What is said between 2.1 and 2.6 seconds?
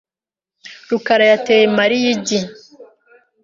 igi.